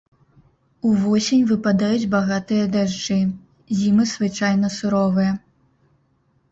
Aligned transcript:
Увосень 0.91 1.43
выпадаюць 1.51 2.09
багатыя 2.15 2.65
дажджы, 2.77 3.19
зімы 3.83 4.03
звычайна 4.15 4.67
суровыя. 4.79 5.31